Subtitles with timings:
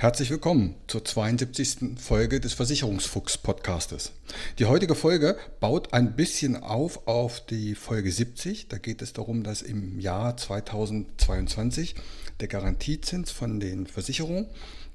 [0.00, 2.00] Herzlich willkommen zur 72.
[2.00, 4.12] Folge des Versicherungsfuchs-Podcastes.
[4.58, 8.68] Die heutige Folge baut ein bisschen auf auf die Folge 70.
[8.68, 11.96] Da geht es darum, dass im Jahr 2022
[12.40, 14.46] der Garantiezins von den Versicherungen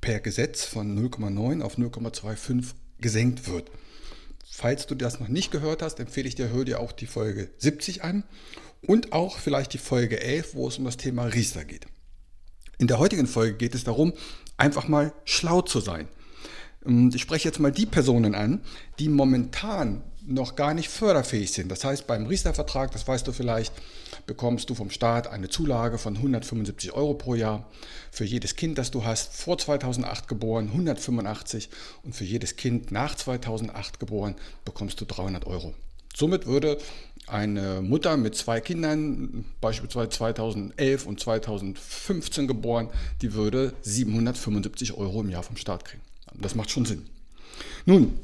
[0.00, 3.70] per Gesetz von 0,9 auf 0,25 gesenkt wird.
[4.50, 7.50] Falls du das noch nicht gehört hast, empfehle ich dir, hör dir auch die Folge
[7.58, 8.24] 70 an
[8.82, 11.86] und auch vielleicht die Folge 11, wo es um das Thema Riester geht.
[12.80, 14.12] In der heutigen Folge geht es darum,
[14.58, 16.06] einfach mal schlau zu sein.
[17.12, 18.60] Ich spreche jetzt mal die Personen an,
[18.98, 21.72] die momentan noch gar nicht förderfähig sind.
[21.72, 23.72] Das heißt, beim Riester-Vertrag, das weißt du vielleicht,
[24.26, 27.66] bekommst du vom Staat eine Zulage von 175 Euro pro Jahr.
[28.10, 31.70] Für jedes Kind, das du hast, vor 2008 geboren, 185
[32.04, 34.34] und für jedes Kind nach 2008 geboren,
[34.66, 35.74] bekommst du 300 Euro.
[36.14, 36.78] Somit würde
[37.30, 42.90] eine Mutter mit zwei Kindern, beispielsweise 2011 und 2015 geboren,
[43.22, 46.02] die würde 775 Euro im Jahr vom Staat kriegen.
[46.34, 47.06] Das macht schon Sinn.
[47.86, 48.18] Nun,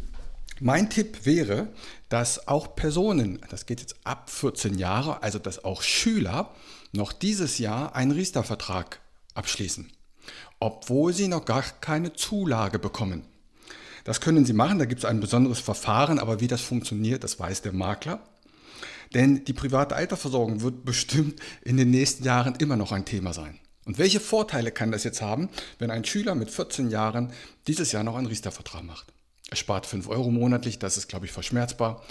[0.61, 1.69] mein Tipp wäre,
[2.09, 6.55] dass auch Personen, das geht jetzt ab 14 Jahre, also dass auch Schüler
[6.93, 9.01] noch dieses Jahr einen Riester-Vertrag
[9.35, 9.91] abschließen,
[10.61, 13.25] obwohl sie noch gar keine Zulage bekommen.
[14.05, 17.41] Das können Sie machen, da gibt es ein besonderes Verfahren, aber wie das funktioniert, das
[17.41, 18.21] weiß der Makler.
[19.15, 23.59] Denn die private Altersversorgung wird bestimmt in den nächsten Jahren immer noch ein Thema sein.
[23.85, 25.49] Und welche Vorteile kann das jetzt haben,
[25.79, 27.33] wenn ein Schüler mit 14 Jahren
[27.67, 29.13] dieses Jahr noch einen Riester-Vertrag macht?
[29.51, 32.03] Er spart 5 Euro monatlich, das ist, glaube ich, verschmerzbar.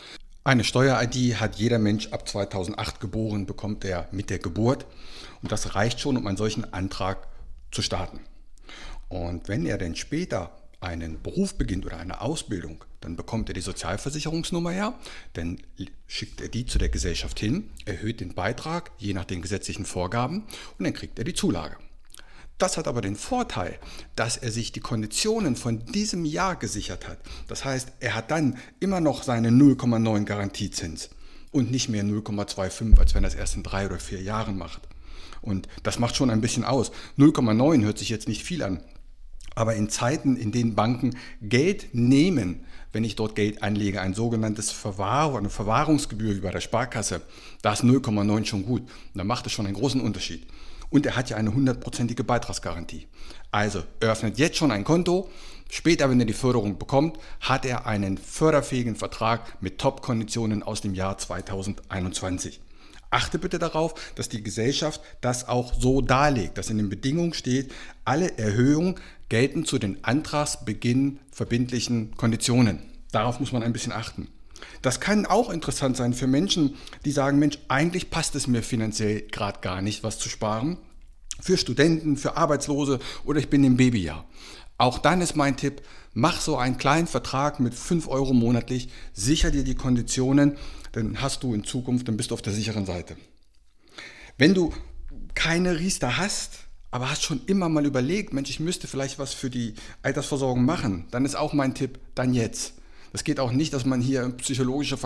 [0.45, 4.85] Eine Steuer-ID hat jeder Mensch ab 2008 geboren, bekommt er mit der Geburt.
[5.41, 7.27] Und das reicht schon, um einen solchen Antrag
[7.71, 8.19] zu starten.
[9.09, 10.51] Und wenn er denn später
[10.83, 14.99] einen Beruf beginnt oder eine Ausbildung, dann bekommt er die Sozialversicherungsnummer her,
[15.33, 15.59] dann
[16.07, 20.43] schickt er die zu der Gesellschaft hin, erhöht den Beitrag je nach den gesetzlichen Vorgaben
[20.77, 21.77] und dann kriegt er die Zulage.
[22.57, 23.79] Das hat aber den Vorteil,
[24.15, 27.17] dass er sich die Konditionen von diesem Jahr gesichert hat.
[27.47, 31.09] Das heißt, er hat dann immer noch seinen 0,9 Garantiezins
[31.51, 34.81] und nicht mehr 0,25, als wenn er es erst in drei oder vier Jahren macht.
[35.41, 36.91] Und das macht schon ein bisschen aus.
[37.17, 38.81] 0,9 hört sich jetzt nicht viel an.
[39.55, 44.71] Aber in Zeiten, in denen Banken Geld nehmen, wenn ich dort Geld anlege, ein sogenanntes
[44.71, 47.21] Verwahr eine Verwahrungsgebühr wie bei der Sparkasse,
[47.61, 48.83] da ist 0,9 schon gut.
[49.13, 50.47] Da macht es schon einen großen Unterschied.
[50.89, 53.07] Und er hat ja eine hundertprozentige Beitragsgarantie.
[53.51, 55.29] Also eröffnet jetzt schon ein Konto.
[55.69, 60.93] Später, wenn er die Förderung bekommt, hat er einen förderfähigen Vertrag mit Top-Konditionen aus dem
[60.93, 62.61] Jahr 2021.
[63.13, 67.71] Achte bitte darauf, dass die Gesellschaft das auch so darlegt, dass in den Bedingungen steht,
[68.05, 68.95] alle Erhöhungen
[69.29, 72.79] gelten zu den Antragsbeginn verbindlichen Konditionen.
[73.11, 74.29] Darauf muss man ein bisschen achten.
[74.81, 76.75] Das kann auch interessant sein für Menschen,
[77.05, 80.77] die sagen, Mensch, eigentlich passt es mir finanziell gerade gar nicht, was zu sparen.
[81.39, 84.25] Für Studenten, für Arbeitslose oder ich bin im Babyjahr.
[84.77, 85.81] Auch dann ist mein Tipp,
[86.13, 90.57] mach so einen kleinen Vertrag mit 5 Euro monatlich, sicher dir die Konditionen
[90.93, 93.17] dann hast du in Zukunft, dann bist du auf der sicheren Seite.
[94.37, 94.71] Wenn du
[95.33, 96.51] keine Riester hast,
[96.91, 99.73] aber hast schon immer mal überlegt, Mensch, ich müsste vielleicht was für die
[100.03, 102.75] Altersversorgung machen, dann ist auch mein Tipp, dann jetzt.
[103.11, 104.97] Das geht auch nicht, dass man hier psychologische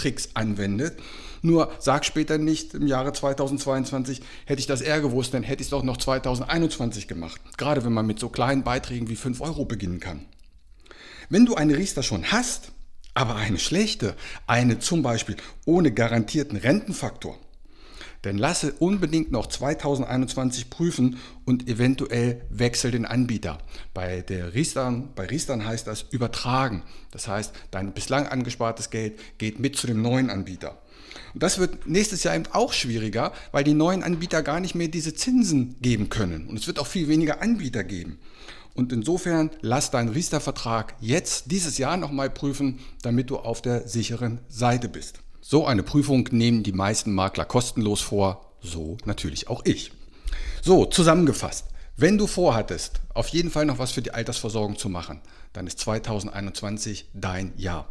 [0.00, 0.98] Verkaufstricks anwendet.
[1.42, 5.66] Nur sag später nicht im Jahre 2022, hätte ich das eher gewusst, dann hätte ich
[5.66, 7.40] es doch noch 2021 gemacht.
[7.56, 10.26] Gerade wenn man mit so kleinen Beiträgen wie 5 Euro beginnen kann.
[11.30, 12.72] Wenn du eine Riester schon hast,
[13.14, 14.14] aber eine schlechte,
[14.46, 17.38] eine zum Beispiel ohne garantierten Rentenfaktor,
[18.22, 23.58] dann lasse unbedingt noch 2021 prüfen und eventuell wechsel den Anbieter.
[23.94, 26.82] Bei der Riestern, bei Riestern heißt das übertragen.
[27.10, 30.78] Das heißt, dein bislang angespartes Geld geht mit zu dem neuen Anbieter.
[31.34, 34.88] Und das wird nächstes Jahr eben auch schwieriger, weil die neuen Anbieter gar nicht mehr
[34.88, 36.46] diese Zinsen geben können.
[36.46, 38.18] Und es wird auch viel weniger Anbieter geben.
[38.74, 44.40] Und insofern lass deinen Riester-Vertrag jetzt dieses Jahr nochmal prüfen, damit du auf der sicheren
[44.48, 45.20] Seite bist.
[45.40, 49.92] So eine Prüfung nehmen die meisten Makler kostenlos vor, so natürlich auch ich.
[50.62, 51.66] So, zusammengefasst.
[51.96, 55.20] Wenn du vorhattest, auf jeden Fall noch was für die Altersversorgung zu machen,
[55.52, 57.88] dann ist 2021 dein Jahr.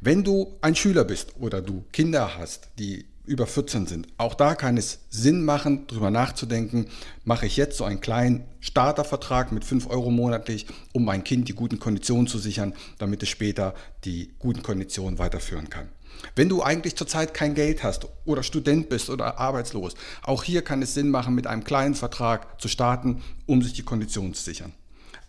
[0.00, 4.06] Wenn du ein Schüler bist oder du Kinder hast, die über 14 sind.
[4.18, 6.86] Auch da kann es Sinn machen, darüber nachzudenken,
[7.24, 11.54] mache ich jetzt so einen kleinen Startervertrag mit 5 Euro monatlich, um mein Kind die
[11.54, 15.88] guten Konditionen zu sichern, damit es später die guten Konditionen weiterführen kann.
[16.34, 20.82] Wenn du eigentlich zurzeit kein Geld hast oder Student bist oder arbeitslos, auch hier kann
[20.82, 24.72] es Sinn machen, mit einem kleinen Vertrag zu starten, um sich die Konditionen zu sichern.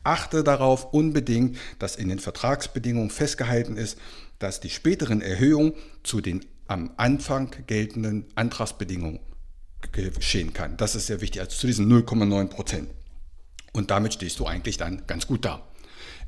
[0.04, 3.98] Achte darauf unbedingt, dass in den Vertragsbedingungen festgehalten ist,
[4.40, 5.74] dass die späteren Erhöhungen
[6.04, 9.20] zu den am Anfang geltenden Antragsbedingungen
[9.92, 10.78] geschehen kann.
[10.78, 12.90] Das ist sehr wichtig, also zu diesen 0,9 Prozent.
[13.74, 15.67] Und damit stehst du eigentlich dann ganz gut da.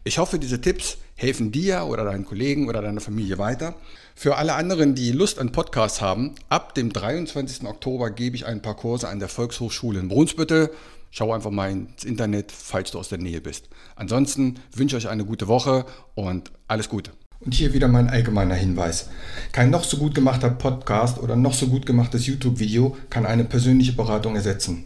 [0.05, 3.75] Ich hoffe, diese Tipps helfen dir oder deinen Kollegen oder deiner Familie weiter.
[4.15, 7.67] Für alle anderen, die Lust an Podcasts haben, ab dem 23.
[7.67, 10.71] Oktober gebe ich ein paar Kurse an der Volkshochschule in Brunsbüttel.
[11.11, 13.67] Schau einfach mal ins Internet, falls du aus der Nähe bist.
[13.97, 15.85] Ansonsten wünsche ich euch eine gute Woche
[16.15, 17.11] und alles Gute.
[17.41, 19.09] Und hier wieder mein allgemeiner Hinweis.
[19.51, 23.93] Kein noch so gut gemachter Podcast oder noch so gut gemachtes YouTube-Video kann eine persönliche
[23.93, 24.85] Beratung ersetzen.